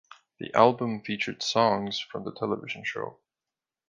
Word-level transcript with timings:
The 0.39 0.51
album 0.55 1.03
featured 1.03 1.43
songs 1.43 1.99
from 1.99 2.23
the 2.23 2.31
television 2.33 2.83
show. 2.83 3.19